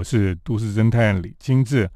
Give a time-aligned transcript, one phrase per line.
[0.00, 1.86] 我是都市侦探李金志。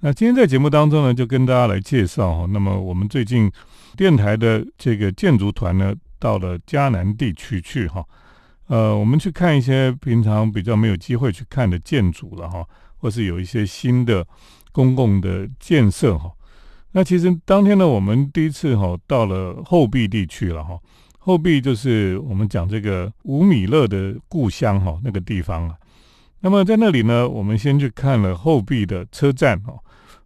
[0.00, 2.46] 那今天在节目当中呢，就跟大家来介绍哈。
[2.50, 3.52] 那么我们最近
[3.98, 8.02] 电台的这个建筑团呢，到了迦南地区去哈。
[8.68, 14.26] 呃，我们去看一些平常比较没有机会去看的建筑了哈，或是有一些新的
[14.72, 16.32] 公共的建设哈。
[16.92, 20.78] 那其实当天呢，我们第一次哈到了后壁地区了哈。
[21.18, 25.76] 后壁就是我们讲这个吴米勒的故乡哈，那个地方啊。
[26.44, 29.72] 那么在那里呢，我们先去看了后壁的车站哈。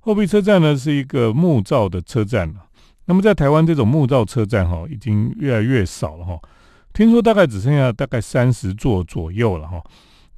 [0.01, 2.53] 后壁车站呢是一个木造的车站。
[3.05, 6.37] 那么在台湾这种木造车站哈，已经越来越少了哈。
[6.93, 9.81] 听说大概只剩下大概三十座左右了哈。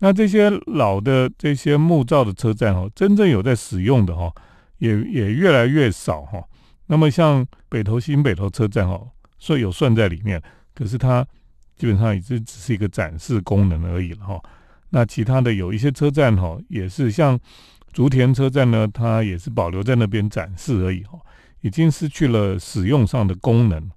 [0.01, 4.31] 那这些老的这些木造的车站哈，真正有在使用的哈，
[4.77, 6.45] 也也越来越少哈。
[6.89, 9.01] 那么像北投新北投车站哈。
[9.43, 10.43] 算有算在里面，
[10.75, 11.27] 可是它
[11.79, 14.39] 基本上已经只是一个展示功能而已了哈。
[14.91, 17.39] 那其他的有一些车站哈，也是像
[17.93, 21.19] 竹田车站呢，它也是保留在那边展示而已哈，
[21.61, 23.91] 已经失去了使用上的功能。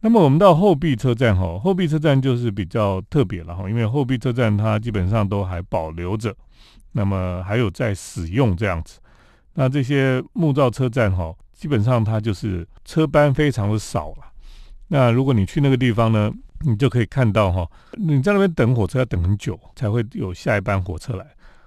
[0.00, 6.34] 那么我们到后壁车站哈，后壁车站就是比较特别了哈，因为后壁车站它基本上都还保留着，
[6.92, 8.98] 那么还有在使用这样子。
[9.54, 14.24] 那这些木造车站哈，基本上它就是车班非常的少了。
[14.88, 16.32] 那如果你去那个地方呢，
[16.64, 21.26] 你就可以看到哈，你在那边等火车要等很久才会有下一班火车来，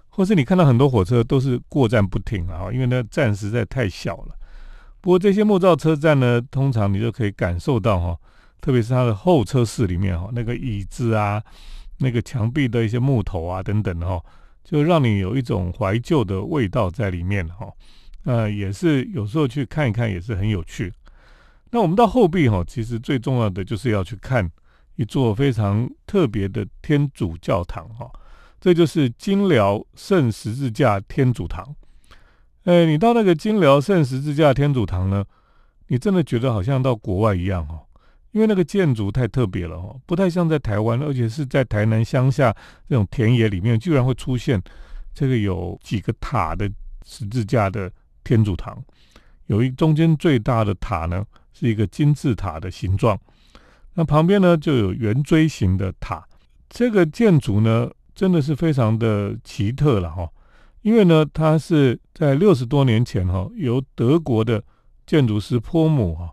[0.09, 4.35] 或是你看到很多火车都是过站不停啊，因为那站实在太小了。
[5.02, 8.17] 不过这些木造车站呢，通常你就可以感受到哈，
[8.59, 11.43] 特别是它的候车室里面哈，那个椅子啊，
[11.99, 14.19] 那个墙壁的一些木头啊等等的哈，
[14.63, 17.71] 就让你有一种怀旧的味道在里面哈。
[18.23, 20.91] 呃，也是有时候去看一看也是很有趣。
[21.69, 24.49] 那我们到后壁哈，其实最重要的就是要去看
[24.95, 28.11] 一座非常特别的天主教堂哈，
[28.59, 31.75] 这就是金辽圣十字架天主堂。
[32.63, 35.23] 哎，你到那个金辽圣十字架天主堂呢，
[35.87, 37.79] 你真的觉得好像到国外一样哈，
[38.31, 42.55] 因为那个建筑太特别了哈，不太像在台湾，而且是在台南乡下
[42.87, 44.61] 这种田野里面，居然会出现
[45.14, 46.71] 这个有几个塔的
[47.05, 47.91] 十字架的
[48.23, 48.83] 天主堂，
[49.47, 51.25] 有一中间最大的塔呢。
[51.58, 53.17] 是一个金字塔的形状，
[53.95, 56.23] 那旁边呢就有圆锥形的塔。
[56.70, 60.30] 这个建筑呢真的是非常的奇特了哈，
[60.83, 64.64] 因为呢它是在六十多年前哈由德国的
[65.06, 66.30] 建筑师坡姆哈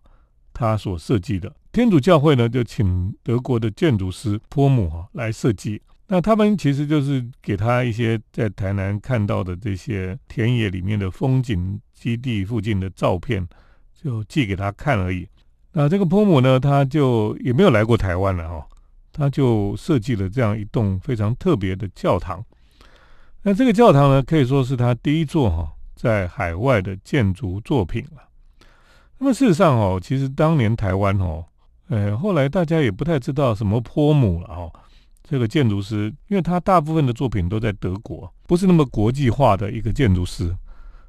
[0.53, 1.53] 他所设计的。
[1.73, 5.81] 天主教会呢就请德国的建筑师坡姆哈来设计。
[6.09, 13.49] 那他们其实就是给他一些在台南看到的这些田野里面的风景基地附近的照片。
[14.03, 15.29] 就寄给他看而已。
[15.72, 18.66] 那这个坡姆呢，他就也没有来过台湾了哈，
[19.12, 22.44] 他就设计了这样一栋非常特别的教堂。
[23.43, 28.22] 那这个教堂呢，可以说是他第一座哈在海外的建筑作品了。
[29.19, 31.44] 那么事实上哦，其实当年台湾哦，
[31.88, 34.72] 呃，后来大家也不太知道什么坡姆了哦，
[35.22, 40.55] 这个建筑师，因为他大部分的作品都在德国，不是那么国际化的一个建筑师，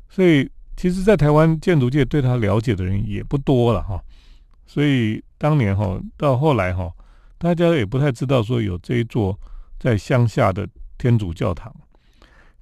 [0.09, 0.49] 所以。
[0.75, 4.03] 其实，在台湾建筑界对他了解的人也不多了哈，
[4.73, 6.91] 所以当年哈到后来哈，
[7.37, 9.39] 大家也不太知道说有这一座
[9.77, 10.67] 在乡下的
[10.97, 11.71] 天主教堂。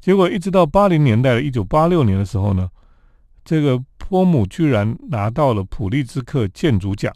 [0.01, 2.69] 结果一直到八零年代的一九八六年的时候呢，
[3.45, 7.13] 这个坡姆居然拿到了普利兹克建筑奖。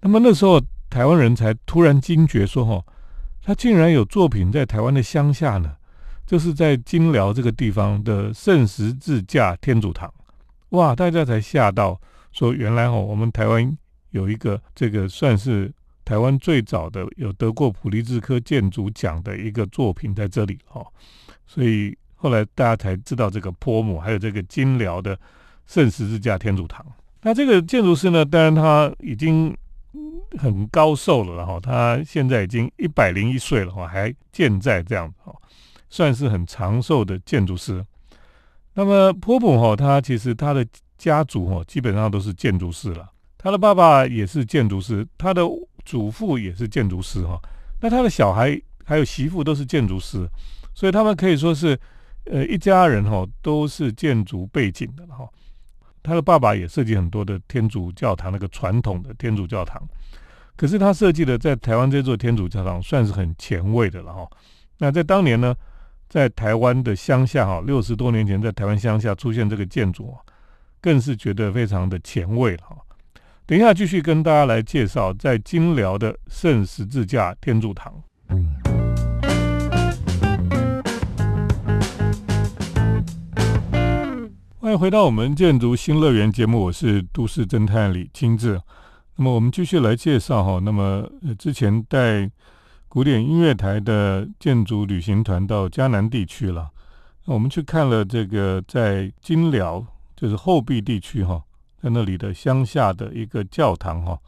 [0.00, 2.84] 那么那时候台湾人才突然惊觉说哈，
[3.42, 5.74] 他竟然有作品在台湾的乡下呢。
[6.24, 10.12] 就是在金辽这个地方的圣十字架天主堂，
[10.70, 10.94] 哇！
[10.94, 12.00] 大家才吓到，
[12.32, 13.78] 说原来哦，我们台湾
[14.16, 15.70] 有一个这个算是
[16.04, 20.84] 台湾最早的有得过普利兹科建筑奖的一个作品在这里哈。
[21.46, 25.18] 所以后来大家才知道这个坡姆，还有这个金辽的
[25.66, 26.84] 圣十字架天主堂。
[27.22, 29.56] 那这个建筑师呢，当然他已经
[30.38, 35.34] 很高寿了然后，他现在已经一百零一岁了哈，还健在这样子哈。
[35.88, 37.84] 算是很长寿的建筑师。
[38.74, 40.66] 那么坡姆哈，他其实他的
[40.98, 43.08] 家族哈，基本上都是建筑师了。
[43.38, 45.42] 他的爸爸也是建筑师，他的
[45.84, 47.40] 祖父也是建筑师哈。
[47.80, 50.28] 那他的小孩还有媳妇都是建筑师，
[50.74, 51.78] 所以他们可以说是
[52.24, 55.28] 呃一家人哈，都是建筑背景的哈。
[56.02, 59.82] 他的爸爸也设计很多的天主教堂，那个传统的天主教堂。
[60.56, 64.28] 可是他设计的在台湾这座天主教堂算是很前卫的了哈。
[64.78, 65.54] 那在当年呢？
[66.08, 70.22] 在台湾的乡下，哈，六十多年前在台湾乡下出现这个建筑啊，
[70.80, 72.76] 更是觉得非常的前卫了哈。
[73.48, 77.94] 等一下继续跟大家来介绍在金辽的圣十字架天主堂。
[84.58, 88.60] 欢迎回到我们建筑新乐园节目，我是都市侦探李清志。
[89.14, 91.08] 那么我们继续来介绍哈，那么
[91.38, 92.28] 之前带
[92.88, 96.68] 古典音乐台的建筑旅行团到迦南地区了。
[97.26, 101.40] 那我们去看了这个在金辽，就是后壁地区哈，
[101.82, 104.18] 在那里的乡下的一个教堂哈，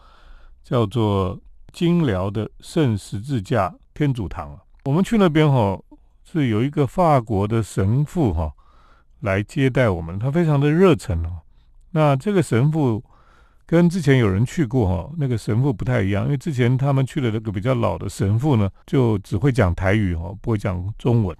[0.62, 1.38] 叫做
[1.72, 4.58] 金辽的圣十字架天主堂。
[4.84, 5.80] 我们去那边哈，
[6.24, 8.52] 是有一个法国的神父哈
[9.20, 11.40] 来接待我们，他非常的热忱哦。
[11.90, 13.02] 那这个神父。
[13.70, 21.36] 跟之前有人去过哈，那个神父不太一样，因为之前他们去的那个比较老的神父呢，就只会讲台语哈，不会讲中文。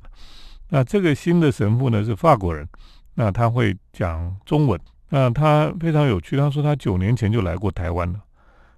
[0.68, 2.68] 那这个新的神父呢是法国人，
[3.14, 4.78] 那他会讲中文。
[5.08, 8.20] 那他非常有趣，他说他九年前就来过台湾了，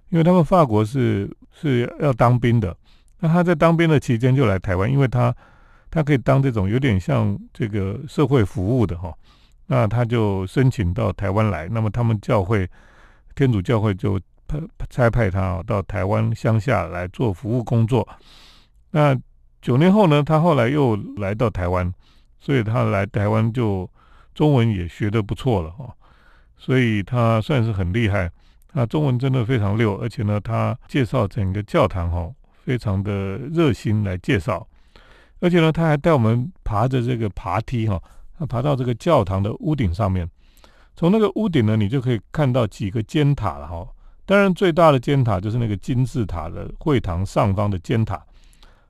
[0.09, 2.75] 因为他们法国是是要当兵的，
[3.19, 5.35] 那他在当兵的期间就来台湾，因为他
[5.89, 9.13] 他可以当这种有点像这个社会服务的哈，
[9.67, 12.69] 那他就申请到台湾来，那么他们教会。
[13.33, 18.05] 天主教会就派差派他到台湾乡下来做服务工作。
[18.91, 19.17] 那
[19.61, 21.91] 九年后呢，他后来又来到台湾，
[22.41, 23.89] 所以他来台湾就
[24.35, 25.95] 中文也学得不错了哈。
[26.61, 28.31] 所以他算是很厉害，
[28.71, 32.31] 他中文真的非常溜，而且呢，他介绍整个教堂哈，
[32.63, 34.67] 非常的热心来介绍，
[35.39, 37.99] 而且呢，他还带我们爬着这个爬梯哈，
[38.37, 40.29] 他爬到这个教堂的屋顶上面。
[40.95, 43.87] 从那个屋顶呢，你就可以看到几个尖塔了哈。
[44.27, 48.23] 当然，最大的尖塔就是那个金字塔的会堂上方的尖塔，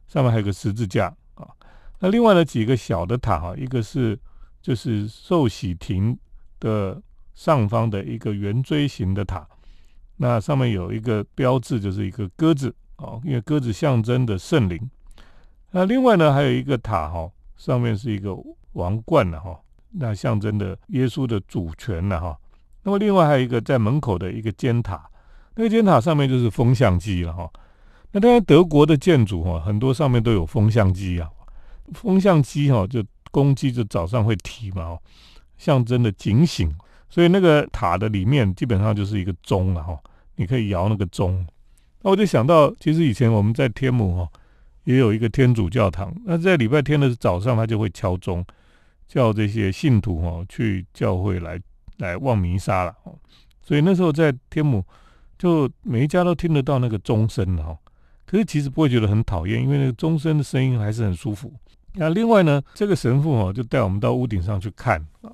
[0.09, 1.47] 上面还有个十字架啊。
[1.99, 4.19] 那另外的几个小的塔哈，一个是
[4.61, 6.17] 就是寿喜亭
[6.59, 7.01] 的
[7.33, 9.47] 上方的一个圆锥形的塔，
[10.17, 14.89] 那上面有一个标志，就是一个鸽子啊，因为鸽子象征的圣灵。
[15.71, 18.35] 那另外呢，还有一个塔哈，上面是一个
[18.73, 19.59] 王冠了哈。
[19.91, 22.37] 那象征的耶稣的主权了哈。
[22.83, 25.09] 那么另外还有一个在门口的一个尖塔，
[25.55, 27.49] 那个尖塔上面就是风向机了哈。
[28.11, 31.29] 那当然德国的建筑哈，很多上面都有风向机啊。
[31.93, 34.97] 风向机哈，就公鸡就早上会啼嘛，
[35.57, 36.73] 象征的警醒。
[37.11, 39.95] 所以那个塔的里面基本上就是一个钟了哈，
[40.37, 41.45] 你可以摇那个钟。
[42.01, 44.29] 那我就想到，其实以前我们在天母哈，
[44.85, 46.11] 也有一个天主教堂。
[46.25, 48.43] 那在礼拜天的早上，他就会敲钟。
[49.07, 51.59] 叫这些信徒哈去教会来
[51.97, 52.95] 来望弥撒了，
[53.61, 54.81] 所以那时候在天母，
[55.37, 57.77] 就每一家都听得到那个钟声哈。
[58.25, 61.51] 可是其实不会觉得很讨厌，因为那个钟声的声音还是很舒服。
[61.95, 65.29] 那另外呢，这个神父哈就带我们到屋顶上去看啊，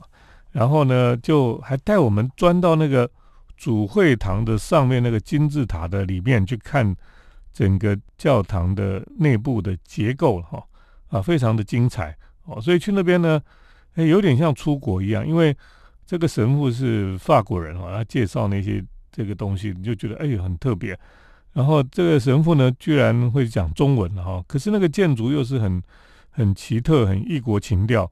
[0.57, 3.09] 然后呢就还带我们钻到那个
[3.55, 6.95] 主会堂的上面那个金字塔的里面去看
[7.53, 10.63] 整个教堂的内部的结构哈
[11.09, 12.59] 啊，非常的精彩哦。
[12.59, 13.41] 所以去那边呢。
[13.97, 15.57] 哎，有点像出国一样，因为
[16.05, 18.79] 这个神父是法国人哈，他介绍那些
[19.11, 20.95] 这个东西，你就觉得哎很特别。
[21.53, 25.81] 然后这个神父呢，居然会讲中文哈，可是那个建筑又是很
[26.29, 28.07] 很奇特、很异国情调，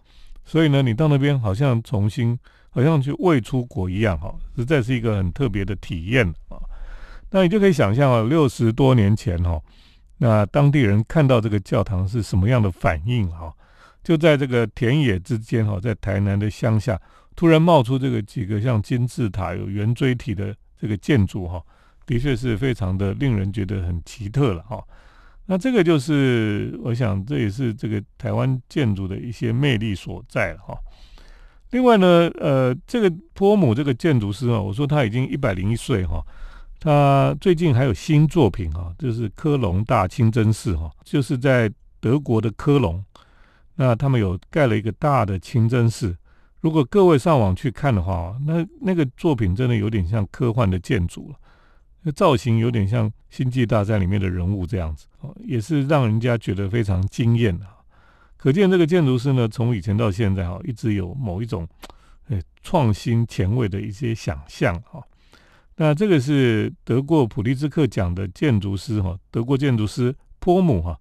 [0.45, 2.37] 所以呢，你到那边好像重新，
[2.69, 6.57] 好像去未出国一样哈，实在是一个很特别的体验啊。
[7.31, 9.59] 那你就可以想象啊，六十多年前哈，
[10.19, 13.51] 那当地人看到这个教堂是什么样的反应哈？
[14.03, 17.01] 就在这个田野之间哈，在台南的乡下，
[17.35, 21.61] 突然冒出这个几个像金字塔、有圆锥体的这个建筑哈，
[22.05, 24.83] 的确是非常的令人觉得很奇特了哈。
[25.47, 30.75] 那这个就是我想，这也是这个台湾建筑的一些魅力所在了哈。
[31.71, 36.23] 另外呢，呃，这个托姆这个建筑师啊，我说他已经一百零一岁哈，
[36.79, 43.03] 他最近还有新作品哈，就是科隆大清真寺哈，就是在德国的科隆。
[43.75, 46.15] 那他们有盖了一个大的清真寺，
[46.61, 51.35] 如果各位上网去看的话，那那个作品真的有点像科幻的建筑了，
[52.07, 57.65] 那造型有点像《星际大战》里面的人物这样子，哦，也是让人家觉得非常惊艳的。
[58.37, 61.67] 可见这个建筑师呢，从以前到现在哈，一直有某一种
[62.29, 65.03] 诶创新前卫的一些想象哈。
[65.77, 70.95] 那这个是得过普利兹克奖的建筑师哈，德国建筑师坡姆哈。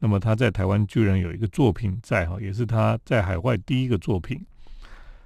[0.00, 4.44] 那么他在台湾居然有一个作品在哈，也是他在海外第一个作品。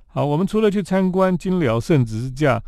[0.08, 2.62] 好，我们除了去参观金辽圣十字架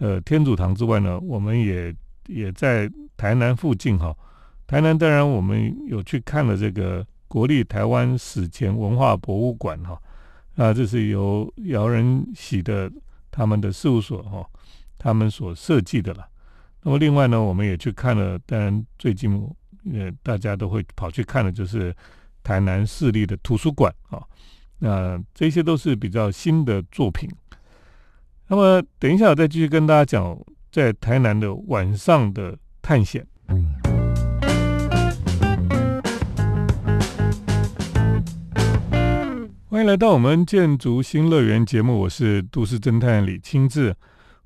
[0.00, 1.94] 呃天主堂之外呢，我们也
[2.26, 4.12] 也在台南附近哈。
[4.66, 10.02] 台南当然我们有去看了这个国立台湾史前文化博物馆哈，
[10.56, 12.90] 啊，这是由姚仁喜的
[13.30, 14.44] 他们的事务所哈，
[14.98, 16.28] 他们所设计的了。
[16.82, 19.48] 那么另外呢，我们也去看了，当然最近。
[19.94, 21.96] 呃，大家都会跑去看的，就是
[22.42, 24.22] 台南市立的图书馆啊。
[24.78, 27.26] 那这些都是比较新的作品。
[28.52, 30.36] 那么等一下我再继续跟大家讲
[30.72, 33.24] 在台南的晚上的探险。
[39.68, 43.94] 欢迎来到我们建筑新乐园节目，我是都市侦探李清志。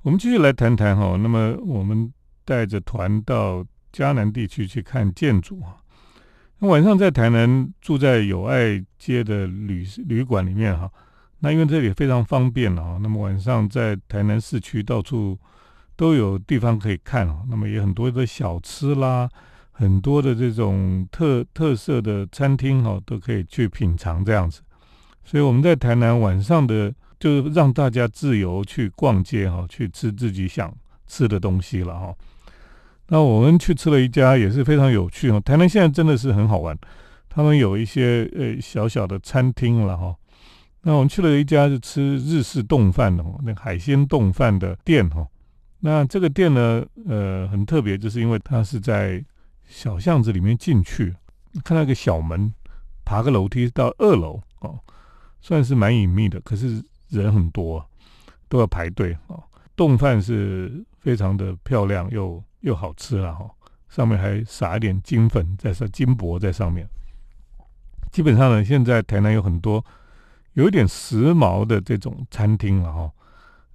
[0.03, 2.13] 我们继续来谈谈哈，那么我们
[2.45, 5.81] 带着团到嘉南地区去看建筑啊。
[6.59, 10.91] 那晚上在台南住在友爱街的旅旅馆里面哈，
[11.45, 15.39] 那因为这里非常方便啊，那么晚上在台南市区到处
[15.95, 19.29] 都有地方可以看啊，那么也很多的小吃啦，
[19.71, 24.63] 很多的这种特特色的餐厅哈，都可以去品尝这样子。
[25.23, 30.75] 所以我们在台南晚上的就让大家自由去逛街哈，去吃自己想
[31.07, 32.15] 吃的东西了哈。
[33.09, 35.39] 那我们去吃了一家也是非常有趣哦。
[35.45, 36.75] 台南现在真的是很好玩，
[37.29, 40.17] 他们有一些呃小小的餐厅了哈。
[40.87, 45.27] 那我们去了一家是吃日式冻饭的，那海鲜冻饭的店哈。
[45.81, 49.25] 那这个店呢，呃，很特别，就是因为它是在
[49.67, 51.15] 小巷子里面进去，
[51.65, 52.53] 看到一个小门，
[53.03, 54.79] 爬个楼梯到二楼哦。
[55.41, 57.87] 算是蛮隐秘的，可是人很多，
[58.49, 59.43] 都要排队哦。
[59.77, 63.51] 冻饭是非常的漂亮，又又好吃了哈。
[63.89, 66.89] 上面还撒一点金粉在上，金箔在上面。
[68.11, 69.85] 基本上呢，现在台南有很多
[70.55, 73.11] 有一点时髦的这种餐厅了哈，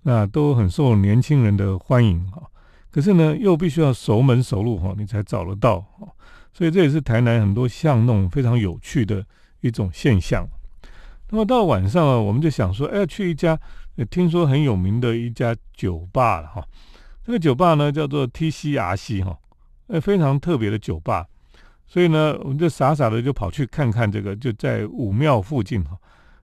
[0.03, 2.41] 那都很受年轻人的欢迎哈。
[2.89, 6.07] 可是呢，又必须要熟门熟路哈，你才找得到哈。
[6.51, 9.23] 所以这也是台南很多巷弄非常有趣的
[9.61, 10.47] 一种现象。
[11.29, 13.59] 那么到晚上啊，我们就想说，哎，去一家
[14.09, 16.65] 听说很有名的一家酒吧了哈。
[17.23, 19.37] 这个酒吧呢叫做 TCRC 哈，
[19.87, 21.27] 呃，非常特别的酒吧。
[21.85, 25.97] 所以呢，我们就傻傻的就跑去看看这个，就在武庙附近哈。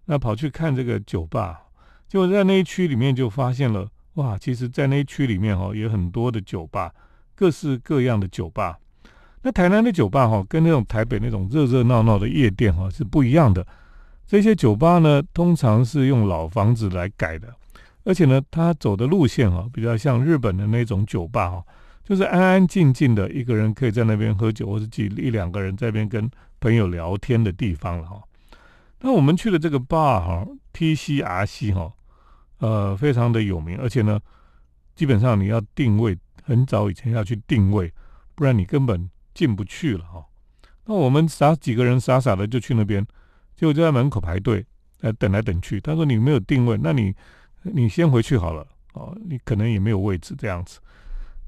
[0.07, 1.61] 那跑去看这个酒吧，
[2.09, 6.93] 结果在那一区里面就发现了，哇，其实，在那一区里面哈，有很多的酒吧，
[7.35, 8.79] 各式各样的酒吧。
[9.43, 13.65] 那台南的酒吧哈，跟那种台北那种热热闹闹的夜店哈是不一样的。
[14.27, 17.55] 这些酒吧呢，通常是用老房子来改的，
[18.05, 21.65] 而且呢，它走的路线哈，比较像日本的那种酒吧哈，
[22.05, 28.21] 就是安安静静的，一个人可以在那边喝酒，或者几一两个人在那边跟朋友聊天的地方了哈。
[29.07, 31.93] 那我们去的这个 bar 哈，TCRC 哈，
[32.59, 34.19] 呃，非常的有名，而且呢，
[34.97, 37.93] 基本上你要定位，很早以前要去定位，
[38.35, 40.27] 不然你根本进不去了哈。
[40.87, 43.07] 那我们傻几个人傻傻的就去那边。
[43.55, 44.67] 结果就在门口排队，
[45.03, 45.81] 呃，等来等去。
[45.81, 47.15] 他说你没有定位，那你
[47.63, 50.81] 你先回去好了哦，你可能也没有位置这样子。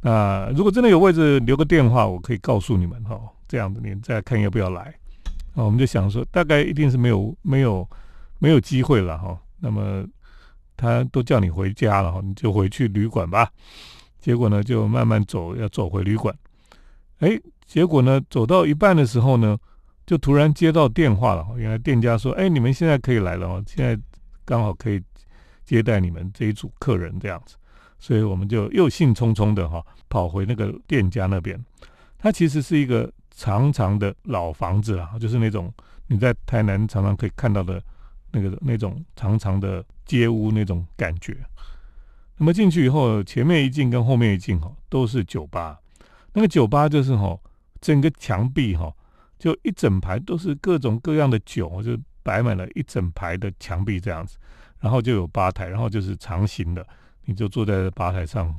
[0.01, 3.21] 那如果真的有位置，留个电话，我可以告诉你们哈。
[3.49, 4.95] 这样子你再看要不要来。
[5.59, 7.85] 那我们就想说，大概一定是没有没有
[8.39, 9.37] 没有机会了哈。
[9.59, 10.07] 那么
[10.77, 13.51] 他都叫你回家了哈，你就回去旅馆吧。
[14.21, 16.33] 结果呢，就慢慢走，要走回旅馆。
[17.19, 17.37] 哎，
[17.67, 19.59] 结果呢，走到一半的时候呢。
[20.07, 23.95] 就突然接到电话了，原来店家说：“哎，你们现在可以来了哦，现在
[24.43, 24.99] 刚好可以
[25.67, 27.57] 接待你们这一组客人这样子。”
[28.01, 31.63] 所以我们就又兴冲冲的哈跑回那个店家那边。
[32.17, 35.73] 他其实是一个长长的老房子啊，就是那种
[36.09, 37.81] 你在台南常常可以看到的
[38.33, 41.37] 那个那种长长的街屋那种感觉。
[42.37, 45.79] 那么进去以后，前面一进跟后面一进哈都是酒吧，
[46.33, 47.39] 那个酒吧就是哈
[47.81, 48.93] 整个墙壁哈。
[49.39, 54.37] 就一整排都是各种各样的酒，就摆满了一整排的墙壁这样子，
[54.81, 56.85] 然后就有吧台，然后就是长形的，
[57.25, 58.53] 你就坐在吧台上。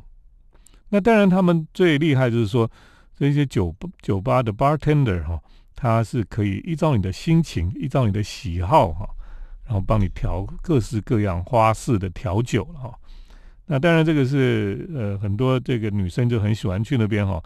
[0.87, 2.71] 那当然，他们最厉害就是说，
[3.19, 5.39] 这些酒酒吧的 bartender 哈，
[5.75, 9.07] 他是可以依照你的心情，依照你的喜好哈，
[9.65, 12.99] 然后帮你调各式各样花式的调酒了哈。
[13.65, 17.43] 那当然，这个是呃很多这个女生就很喜欢去那边哈，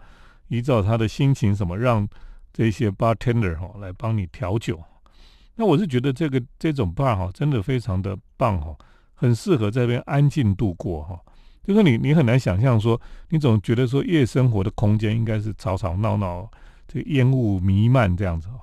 [0.48, 2.08] 依照她的心情什么让。
[2.56, 4.80] 这些 bartender 哈来帮你调酒，
[5.56, 8.72] 那我是觉得这个这种 bar 哈真的非常的棒哈，
[9.12, 11.18] 很适合在这边安静度过哈。
[11.66, 16.48] 就是你你很难想象说，你总觉得说夜生活的空间应该是吵吵闹闹，
[16.86, 18.60] 这烟雾弥漫这样子哦。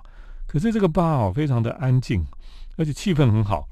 [0.48, 2.25] 可是这个 bar 哈非常的安静，
[2.77, 3.67] 而且气氛很好，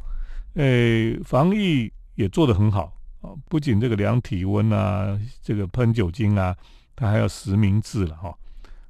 [0.55, 3.29] 诶，防疫也做得很好啊。
[3.47, 6.55] 不仅这个量体温啊，这个喷酒精啊，
[6.95, 8.33] 它还要实名制了哈。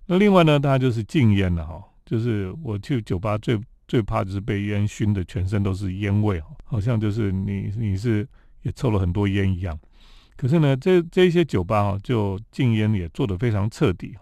[0.05, 8.25] 那另外呢，它就是禁烟了哈，就是我去酒吧最最怕就是被烟熏的，全身都是烟味哈，好像就是你你是
[8.62, 9.77] 也抽了很多烟一样。
[10.39, 14.15] 可是呢，这这些酒吧哈，就禁烟也做得非常彻底，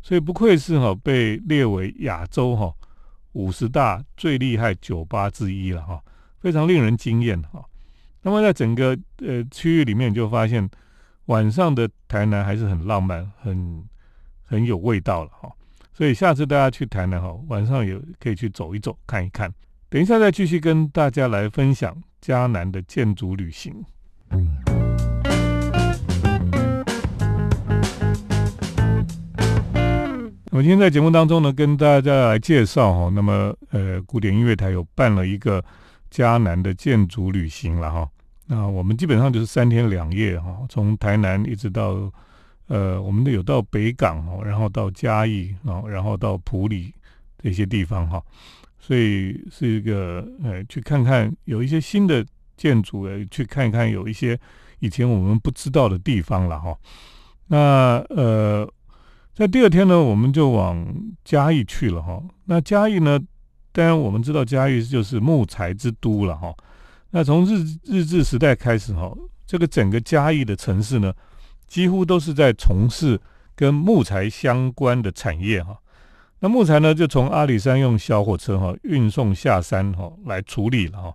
[0.00, 2.72] 所以不愧是哈被列为亚洲哈
[3.32, 6.00] 五十大最厉害酒吧之一了哈，
[6.38, 7.64] 非常令人惊艳哈。
[8.22, 10.70] 那么在整个呃区域里面，就发现
[11.24, 13.82] 晚上的台南还是很浪漫、很
[14.44, 15.50] 很有味道了哈。
[15.92, 19.52] 所以下次大家去台南哈，晚上也可以去走一走、看一看。
[19.88, 23.84] 等一下再继续跟大家来分享嘉南的建筑旅行。
[30.52, 35.64] 我今天在节目当中呢，跟大家来介绍哈，那么呃，古典音乐台有办了一个
[36.10, 38.10] 嘉南的建筑旅行了哈。
[38.46, 42.12] 那我们基本上就是三天两夜哈，从台南一直到
[42.66, 46.92] 呃，我们都有到北港哦，然后到嘉义啊，然后到埔里
[47.40, 48.20] 这些地方哈。
[48.80, 52.26] 所以是一个呃，去看看有一些新的
[52.56, 54.36] 建筑，呃，去看看有一些
[54.80, 56.76] 以前我们不知道的地方了哈。
[57.46, 58.68] 那呃。
[59.40, 60.86] 在第二天呢，我们就往
[61.24, 62.22] 嘉义去了哈。
[62.44, 63.18] 那嘉义呢，
[63.72, 66.54] 当然我们知道嘉义就是木材之都了哈。
[67.08, 69.10] 那从日日治时代开始哈，
[69.46, 71.10] 这个整个嘉义的城市呢，
[71.66, 73.18] 几乎都是在从事
[73.56, 75.74] 跟木材相关的产业哈。
[76.40, 81.14] 那木材呢，就从阿里山用小火车哈运送下山哈来处理了哈。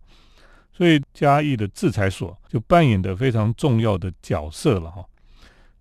[0.73, 5.05] 所以嘉义的制裁所就扮演的非常重要的角色了哈。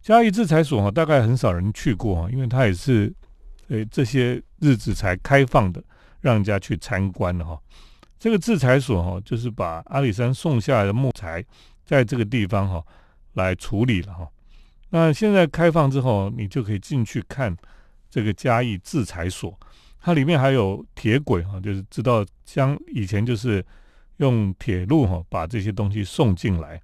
[0.04, 3.10] 嘉义制裁所哈，大概很少人去过哈，因为它也是，
[3.68, 5.82] 呃，这些日子才开放的，
[6.20, 7.58] 让人家去参观的哈。
[8.18, 11.42] 这个制裁所哈，就是把阿里山送下来的木材，
[11.86, 12.84] 在这个地方哈
[13.32, 14.28] 来处理了哈。
[14.90, 17.56] 那现在开放之后，你就可以进去看
[18.10, 19.58] 这个嘉义制裁所，
[20.02, 23.64] 它里面还有铁轨哈，就是知道将以前就是
[24.18, 26.78] 用铁路哈把这些东西送进来。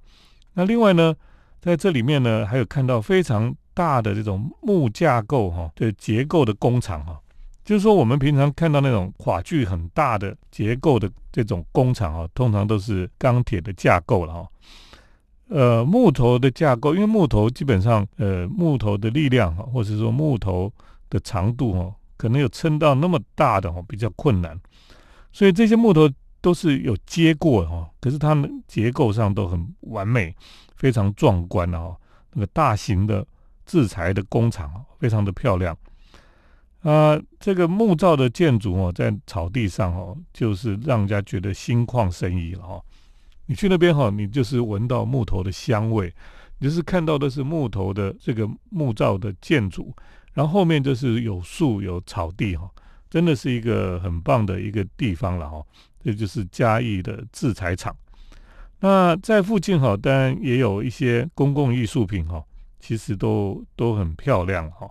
[0.54, 1.14] 那另外呢？
[1.60, 7.20] 在这里面呢，还有看到非常大的这种木架构哈的结构的工厂哈，
[7.64, 14.48] 就是说我们平常看到那种跨距很大的结构的这种工厂哈，通常都是钢铁的架构了哈。
[15.48, 20.72] 呃，木头的架构，因为木头基本上呃木头的力量哈，或者说木头
[21.10, 24.58] 的长度哈，可能有撑到那么大的哈，比较困难，
[25.32, 26.08] 所以这些木头
[26.40, 30.34] 都是有接过哈，可是它们结构上都很完美。
[30.80, 31.94] 非常壮观哦，
[32.32, 33.24] 那个大型的
[33.66, 35.76] 制裁的工厂非常的漂亮
[36.80, 37.20] 啊。
[37.38, 42.82] 这个木造的建筑哦，在草地上哦，就是让人家觉得心旷神怡了哈。
[43.44, 46.10] 你去那边哈，你就是闻到木头的香味，
[46.58, 49.94] 你就是看到的是木头的这个木造的建筑，
[50.32, 52.70] 然后后面就是有树有草地哈，
[53.10, 55.62] 真的是一个很棒的一个地方了哈。
[56.02, 57.94] 这就是嘉义的制裁厂。
[58.82, 62.42] 那在附近哈，当然也有一些公共艺术品哈，
[62.80, 64.88] 其实都都很漂亮哈。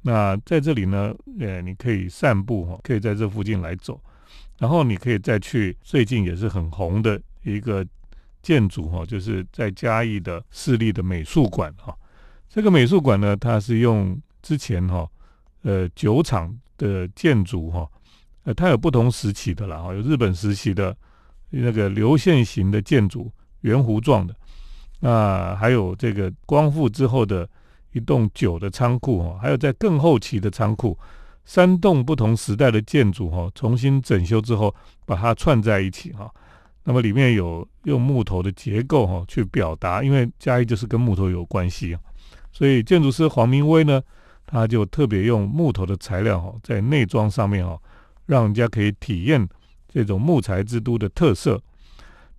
[0.00, 4.00] 那在这里呢，呃，你可以散步哈，可以在这附近来走，
[4.58, 7.86] 然后你可以再去最近也是很红的一个
[8.40, 11.94] 建筑哈，就是在嘉义的市立的美术馆哈。
[12.48, 15.06] 这个美术馆呢，它是用之前哈，
[15.60, 17.86] 呃，酒厂的建筑哈，
[18.44, 20.96] 呃，它有不同时期的啦哈，有日本时期的。
[21.60, 24.34] 那个流线型的建筑，圆弧状的，
[25.00, 27.48] 那还有这个光复之后的
[27.92, 30.98] 一栋酒的仓库哈，还有在更后期的仓库，
[31.44, 36.30] 三栋不同时代的建筑哈，重新整修之后把它串在一起哈。
[36.84, 41.96] 那么里面有用木头的结构哈去表达，因为嘉义就是跟木头有关系，
[42.52, 44.00] 所以建筑师黄明威呢，
[44.46, 47.76] 他就特别用木头的材料哈，在内装上面哈，
[48.26, 49.48] 让人家可以体验。
[49.96, 51.58] 这种木材之都的特色，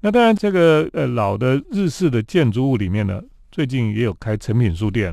[0.02, 3.20] 那当然，这个呃老的日式的建筑物里面呢，
[3.52, 5.12] 最近也有开成品书店，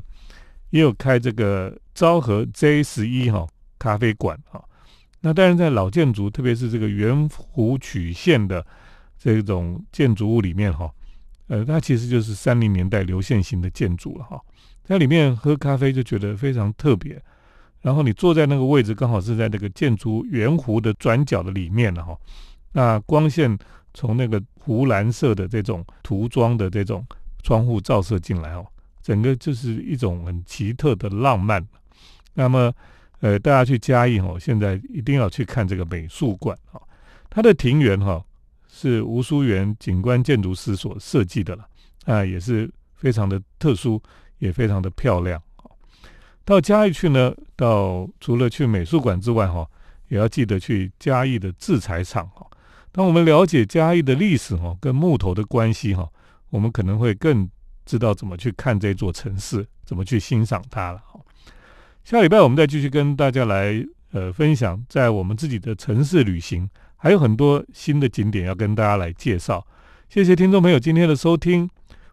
[0.68, 3.46] 也有开这个昭和 J 十一哈
[3.78, 4.62] 咖啡馆哈。
[5.22, 8.62] 那当然，在老建筑，特别是这个圆弧曲线的
[9.18, 10.92] 这种建筑物里面哈，
[11.46, 14.38] 呃，它其实就是三零年代流线型的建筑了哈。
[14.84, 17.18] 在里面喝咖啡就觉得非常特别。
[17.84, 22.18] 然后你坐在那个位置，刚好是在那个建筑圆弧的转角的里面了哈。
[22.72, 23.58] 那光线
[23.92, 27.06] 从那个湖蓝色的这种涂装的这种
[27.42, 28.66] 窗户照射进来哦，
[29.02, 31.62] 整个就是一种很奇特的浪漫。
[32.32, 32.72] 那么，
[33.20, 36.80] 呃，大家去嘉义哦，现在一定要去看这个美术馆哈。
[37.28, 38.24] 它的庭园哈
[38.66, 41.68] 是吴淑园景观建筑师所设计的了，
[42.06, 44.02] 啊，也是非常的特殊，
[44.38, 45.38] 也非常的漂亮。
[46.44, 49.66] 到嘉义去呢，到除了去美术馆之外，哈，
[50.08, 52.46] 也要记得去嘉义的制材厂，哈。
[52.92, 56.08] 当我们了解嘉义的历史，哈，跟木头的关系，哈，
[56.50, 57.48] 我们可能会更
[57.86, 61.18] 知道怎么去看这座城市，怎么去欣赏它了，哈。
[62.04, 69.66] 下礼拜我们再继续跟大家来，呃，分享在我们自己的城市旅行，还有很多新的景点要跟大家来介绍。
[70.10, 71.68] 谢谢听众朋友今天的收听。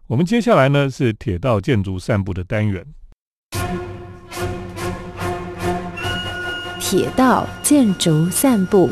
[0.06, 2.84] 我们接下来呢是铁道建筑散步的单元。
[6.92, 8.90] 铁道建筑散步。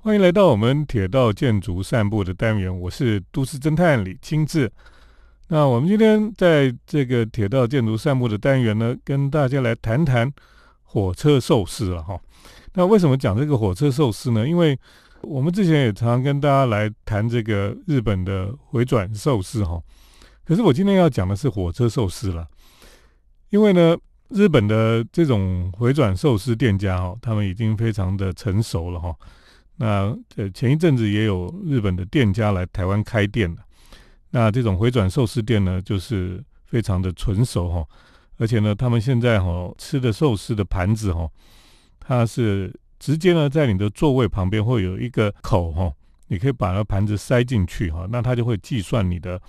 [0.00, 4.68] 欢迎来到我们铁道建筑散步的单元，我是都市侦探李清志。
[5.46, 10.28] 那我们今天在这个铁道建筑散步的单元呢，跟大家来谈谈
[10.82, 12.18] 火车寿司了哈。
[12.74, 14.44] 那为什么讲这个火车寿司呢？
[14.48, 14.76] 因为
[15.20, 19.80] 我们之前也常常跟大家来谈这个日本的回转寿司哈。
[20.44, 22.46] 可是我今天要讲的是火车寿司了，
[23.50, 23.96] 因为呢，
[24.28, 29.14] 日本的这种回转寿司店家哈，他们已经非常的成熟了哈。
[29.76, 33.62] 那呃，前一阵子也有日本的店家来台湾开店了。
[34.30, 37.86] 那这种回转寿司店呢，就是非常的纯熟哈，
[38.38, 41.28] 而且呢，他们现在哈吃的寿司的盘子哈，
[42.00, 45.92] 它是直接呢在你的座位旁边会有一个口哈，
[46.28, 49.40] 你可以把那盘子塞进去哈，那它就会计算你的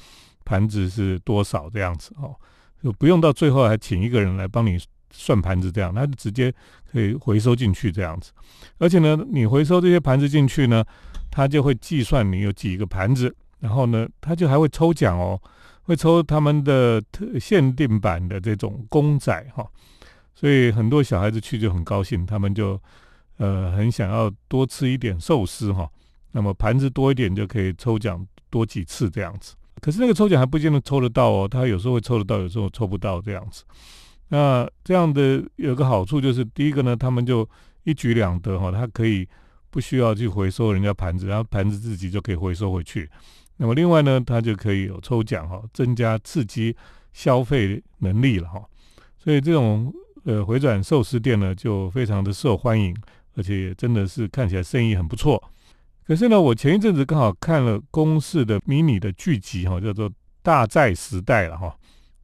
[0.46, 2.36] 盘子是多少这样子哦，
[2.84, 4.78] 就不用到最后还请一个人来帮你。
[5.16, 6.52] 算盘子这样，他就直接
[6.92, 8.32] 可以回收进去这样子，
[8.80, 10.84] 而且呢，你回收这些盘子进去呢，
[11.30, 15.40] 他就会计算你有几个盘子，然后呢，他就还会抽奖哦，
[15.84, 19.64] 会抽他们的特限定版的这种公仔哈，
[20.34, 22.82] 所以很多小孩子去就很高兴，他们就
[23.38, 25.88] 呃很想要多吃一点寿司哈，
[26.32, 33.66] 那么盘子多一点就可以抽奖多几次这样子，可是那个抽奖还不见得抽得到哦，他有时候会抽得到，有时候抽不到这样子。
[34.30, 37.48] 那这样的有个好处就是，第一个呢，他们就
[37.84, 39.28] 一举两得哈，他可以
[39.70, 43.10] 不需要去回收人家盘子，然后盘子自己就可以回收回去。
[43.58, 46.74] 那么另外呢，他就可以有抽奖哈，增加刺激
[47.12, 48.64] 消费能力了哈。
[49.18, 49.94] 所以这种
[50.24, 52.96] 呃回转寿司店呢，就非常的受欢迎，
[53.36, 55.44] 而且也真的是看起来生意很不错。
[56.06, 60.10] 可是呢，我前一阵子刚好看了公式的迷你的剧集哈，叫做
[60.42, 61.74] 《大寨时代》了哈。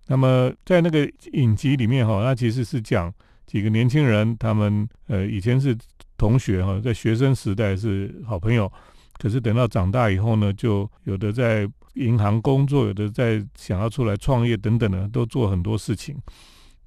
[0.07, 3.13] 那么在那个影集里面哈，那其实是讲
[3.45, 5.77] 几个年轻人，他们呃以前是
[6.17, 8.69] 同学哈，在学生时代是好朋友，
[9.17, 16.17] 可是等到长大以后呢，就有的在银行工作，有的在想要出来创业等等的，都做很多事情。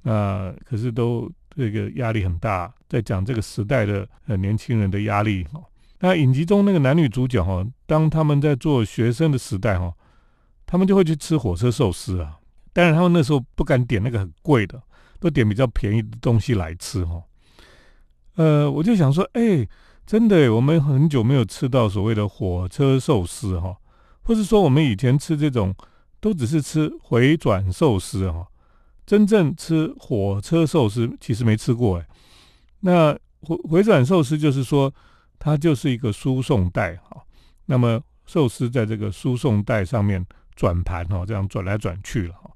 [0.03, 5.61] 那可是都这个压力很大，在讲这个时代的呃年轻人的压力哈。
[6.05, 9.95] 那影集中那个男女主角哈，当他们在做学生的时代哈，
[10.67, 12.41] 他们就会去吃火车寿司啊。
[12.73, 14.83] 当然，他们那时候不敢点那个很贵的，
[15.21, 17.23] 都点比较便宜的东西来吃哈。
[18.35, 19.65] 呃，我就想说，哎，
[20.05, 23.77] 真的，我们很久没有吃到所谓的火车寿司哈，
[24.23, 25.73] 或是说我们以前吃这种
[26.19, 28.49] 都只是吃回转寿司哈，
[29.07, 32.09] 真正吃火车寿司其实没吃过哎。
[32.81, 34.93] 那回回转寿司就是说，
[35.45, 37.21] 它就是一个输送带哈，
[37.67, 40.25] 那么寿司在这个输送带上面
[40.55, 42.49] 转盘哈，这样转来转去了哈。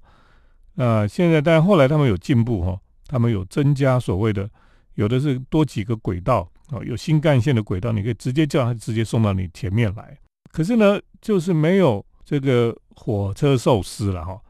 [0.75, 4.49] 那现在，但后来他们有进步哈，他们有增加所谓的，
[4.95, 10.17] 有的是多几个轨道啊，有新干线的轨道，你可以直接叫它直接送到你前面来。
[10.53, 14.41] 可是呢，就是没有这个火车寿司了哈。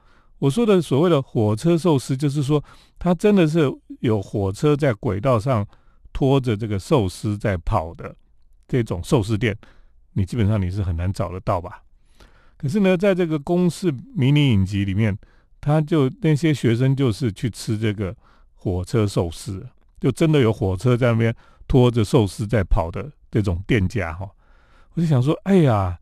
[0.41, 2.63] 我说的所谓的火车寿司，就是说
[2.99, 5.67] 它真的是有火车在轨道上
[6.13, 8.15] 拖着这个寿司在跑的
[8.69, 9.57] 这种寿司店，
[10.13, 11.83] 你基本上你是很难找得到吧？
[12.57, 15.17] 可是呢，在这个公式迷你影集里面。
[15.59, 18.15] 他就那些学生就是去吃这个
[18.55, 19.67] 火车寿司，
[19.99, 21.35] 就真的有火车在那边
[21.67, 24.31] 拖着寿司在跑的这种店家哈。
[24.95, 25.99] 我就想说，哎呀，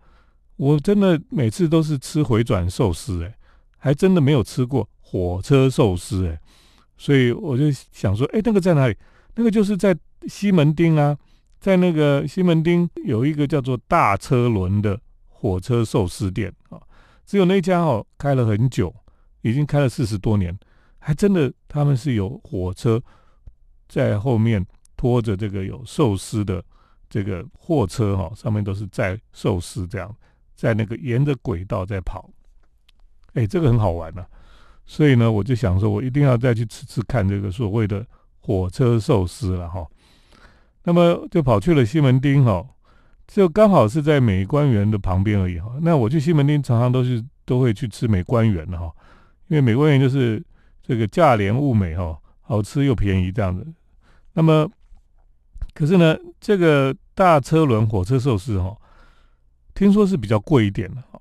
[0.57, 3.35] 我真的每次都是吃回转寿司，哎，
[3.79, 6.39] 还真的没有吃过火车寿司，哎，
[6.99, 8.95] 所以我就想说，哎，那个在哪里？
[9.35, 9.97] 那个就是在
[10.27, 11.17] 西门町啊，
[11.65, 15.01] 在那个西门町有一个叫做大车轮的
[15.31, 16.79] 火车寿司店啊，
[17.25, 18.95] 只有那家哦开了很久。
[19.41, 20.55] 已经开了四十多年，
[20.99, 23.03] 还真的他们是有火车
[23.89, 24.63] 在后面
[24.95, 26.63] 拖着这个有寿司的
[27.09, 30.15] 这个货车哈，上面都是载寿司这样，
[30.55, 32.29] 在那个沿着轨道在跑，
[33.33, 34.23] 哎，这个很好玩呐。
[34.85, 38.07] 所以呢，我就想说，我一定要再去吃吃看这个所谓的
[38.39, 39.87] 火车寿司了哈。
[40.85, 42.67] 那么就跑去了西门町哈，
[43.27, 45.73] 就刚好是在美官园的旁边而已哈。
[45.81, 48.93] 那我去西门町常常都是都会去吃美官园的哈。
[49.49, 50.43] 因为美国人就是
[50.83, 53.67] 这个价廉物美哈，好吃又便宜这样子。
[54.33, 54.69] 那么，
[55.75, 58.77] 可是呢，这个大车轮火车寿司哈，
[59.75, 61.21] 听说是比较贵一点的哈。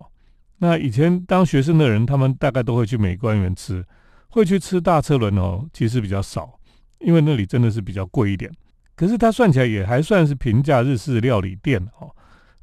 [0.58, 3.86] 那以前当学生的人，他们大概都会去美官园吃，
[4.30, 6.60] 会去吃大车轮哦，其实比较少。
[7.00, 8.50] 因为那里真的是比较贵一点。
[8.96, 12.10] 可是它算起来也还算是平价日式料理店哦，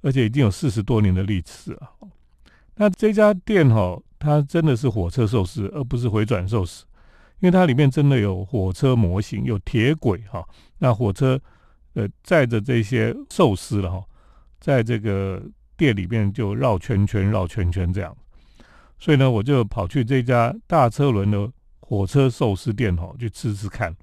[0.01, 1.93] 而且已经有四十多年的历史了。
[2.77, 6.85] 那这家店哈，它真的是火车寿司，而不是回转寿司，
[7.41, 10.47] 因为它里面真的有火车模型，有铁轨哈。
[10.79, 11.39] 那火车
[11.95, 14.03] 呃载着这些寿司了哈，
[14.61, 15.43] 在这个
[15.77, 18.17] 店里面就绕圈圈、绕圈圈这样。
[18.99, 23.95] 所以呢，我就跑去这家大车轮的火车寿司店哈，去吃吃看。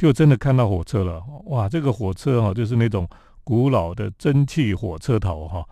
[0.00, 1.68] 就真的看到火车了，哇！
[1.68, 3.06] 这个火车哈，就是那种
[3.44, 5.62] 古老的蒸汽火车头哈，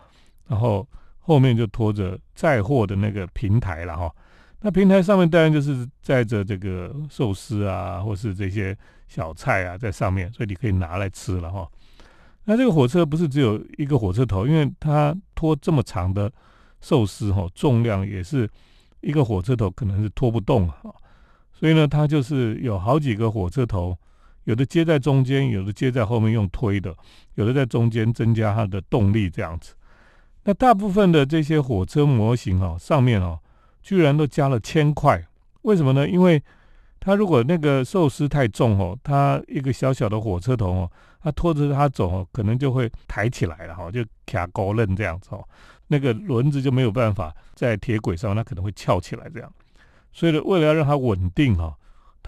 [0.47, 0.87] 然后
[1.19, 4.15] 后面就拖着载货的那个平台了哈。
[4.61, 11.67] 那平台上面当然就是载着这个寿司啊，或是这些小菜啊在上面，所以你可以拿来吃了哈。
[12.45, 16.31] 那这个火车不是只有一个火车头，因为它拖这么长的
[16.83, 18.47] 寿司哈，重量也是
[19.01, 20.93] 一个火车头可能是拖不动啊，
[21.51, 23.97] 所以呢，它就是有好几个火车头。
[24.49, 26.97] 有的接在中间，有的接在后面用推的，
[27.35, 29.75] 有的在中间增加它的动力这样子。
[30.45, 33.39] 那大部分的这些火车模型哦，上面哦，
[33.83, 35.23] 居然都加了铅块，
[35.63, 36.09] 为什么呢？
[36.09, 36.43] 因为
[36.99, 45.47] 它如果那个寿司太重哦，它一个小小的火车头哦，它拖着它走哦，可能就会抬起来了哈，就卡高楞这样子哦，
[45.89, 49.53] 那个轮子就没有办法在铁轨上，它可能会翘起来这样。
[50.11, 51.77] 所以呢，为了要让它稳定哈。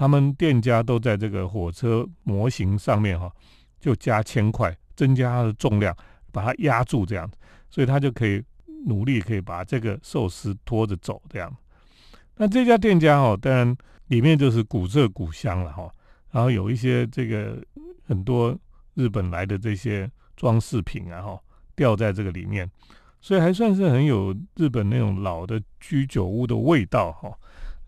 [0.00, 3.30] 他们店家都在这个火车模型上面哈，
[3.78, 5.94] 就加铅块，增加它的重量，
[6.32, 7.36] 把它压住这样子，
[7.68, 8.42] 所以他就可以
[8.86, 11.54] 努力可以把这个寿司拖着走这样。
[12.36, 15.92] 那这家店家哈，当然里面就是古色古香了哈，
[16.30, 17.62] 然后有一些这个
[18.06, 18.58] 很多
[18.94, 21.38] 日本来的这些装饰品啊哈，
[21.76, 22.66] 吊在这个里面，
[23.20, 27.30] 所以还算是很有日本那种老的居酒屋的味道哈。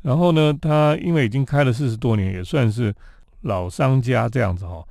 [0.03, 2.95] 然后呢，他因为已经开了四十多年，也算是
[3.43, 4.85] 老商家这样子哈。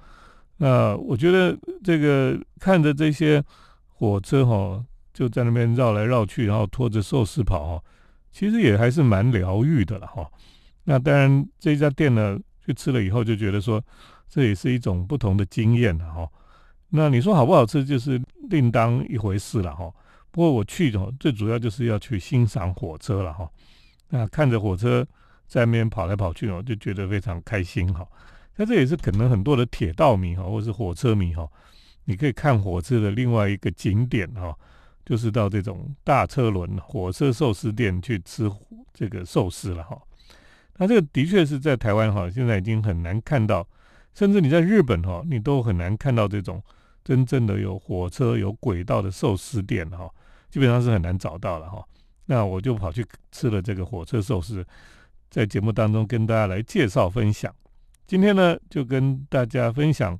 [0.57, 3.43] 那我觉得这个看着这些
[3.89, 7.83] 火车哈，就在那边绕来绕去，然后拖着寿司跑哈，
[8.31, 10.29] 其实也还是蛮疗愈的了哈。
[10.83, 13.83] 那当然这家店呢，去吃了以后就觉得说，
[14.29, 16.27] 这也是一种不同的经验了哈。
[16.89, 19.91] 那你说好不好吃，就是另当一回事了哈。
[20.31, 23.49] 不过我去哦，最主要就是要去欣赏火车了哈。
[24.13, 25.07] 那看着火车
[25.47, 28.05] 在那边跑来跑去哦，就觉得非常开心哈。
[28.57, 31.49] 那这也是可能很多的铁道迷哈，或是火车迷哈，
[32.03, 34.53] 你可以看火车的另外一个景点哈，
[35.05, 38.51] 就是到这种大车轮火车寿司店去吃
[38.93, 39.97] 这个寿司了哈。
[40.77, 43.65] 那这个的确是在台湾哈，现在已经很难看到，
[44.13, 46.61] 甚至你在日本哈，你都很难看到这种
[47.03, 50.09] 真正的有火车有轨道的寿司店哈，
[50.49, 51.81] 基本上是很难找到了哈。
[52.25, 54.65] 那我就跑去吃了这个火车寿司，
[55.29, 57.53] 在节目当中跟大家来介绍分享。
[58.07, 60.17] 今天呢，就跟大家分享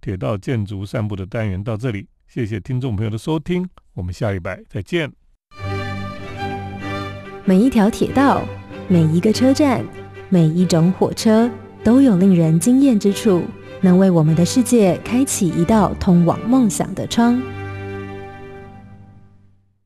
[0.00, 5.10] 铁道建筑散步的单元到这里，谢谢听众朋友的收听，我们下一拜再见。
[7.44, 8.42] 每一条铁道，
[8.88, 9.84] 每一个车站，
[10.28, 11.50] 每一种火车，
[11.82, 13.42] 都有令人惊艳之处，
[13.80, 17.40] 能为我们的世界开启一道通往梦想的窗。